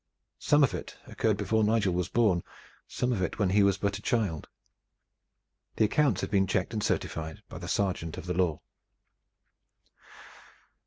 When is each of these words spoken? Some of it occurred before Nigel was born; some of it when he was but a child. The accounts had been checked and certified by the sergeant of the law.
Some 0.39 0.63
of 0.63 0.73
it 0.73 0.97
occurred 1.05 1.37
before 1.37 1.63
Nigel 1.63 1.93
was 1.93 2.09
born; 2.09 2.41
some 2.87 3.13
of 3.13 3.21
it 3.21 3.37
when 3.37 3.51
he 3.51 3.61
was 3.61 3.77
but 3.77 3.99
a 3.99 4.01
child. 4.01 4.47
The 5.75 5.85
accounts 5.85 6.21
had 6.21 6.31
been 6.31 6.47
checked 6.47 6.73
and 6.73 6.81
certified 6.83 7.43
by 7.49 7.59
the 7.59 7.67
sergeant 7.67 8.17
of 8.17 8.25
the 8.25 8.33
law. 8.33 8.61